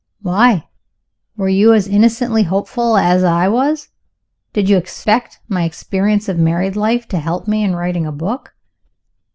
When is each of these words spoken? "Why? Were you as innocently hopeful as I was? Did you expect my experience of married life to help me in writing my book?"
"Why? 0.23 0.67
Were 1.37 1.47
you 1.47 1.75
as 1.75 1.87
innocently 1.87 2.41
hopeful 2.41 2.97
as 2.97 3.23
I 3.23 3.47
was? 3.47 3.89
Did 4.51 4.67
you 4.67 4.75
expect 4.77 5.39
my 5.47 5.63
experience 5.63 6.27
of 6.27 6.39
married 6.39 6.75
life 6.75 7.07
to 7.09 7.19
help 7.19 7.47
me 7.47 7.63
in 7.63 7.75
writing 7.75 8.05
my 8.05 8.09
book?" 8.09 8.55